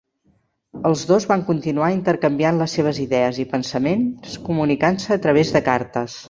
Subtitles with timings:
[0.89, 6.19] Els dos van continuar intercanviant les seves idees i pensaments comunicant-se a través de cartes.